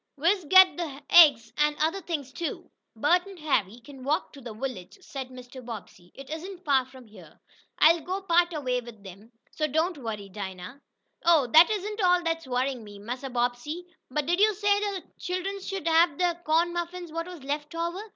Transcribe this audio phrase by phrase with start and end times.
[0.17, 4.41] "We's got t' hab eggs, an' other things too." "Bert and Harry can walk to
[4.41, 5.63] the village," said Mr.
[5.63, 6.11] Bobbsey.
[6.15, 7.39] "It isn't far from here.
[7.77, 9.31] I'll go part way with them.
[9.51, 10.81] So don't worry, Dinah."
[11.23, 13.85] "Oh, dat isn't all dat's worryin' me, Massa Bobbsey.
[14.09, 18.01] But did yo' say de chillums could hab dem corn muffins whut was left over?"